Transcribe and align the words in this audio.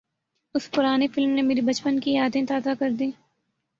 اُس 0.55 0.69
پرانی 0.71 1.07
فلم 1.07 1.29
نے 1.29 1.41
میری 1.41 1.61
بچپن 1.61 1.99
کی 1.99 2.11
یادیں 2.11 2.45
تازہ 2.45 2.69
کردیں 2.79 3.11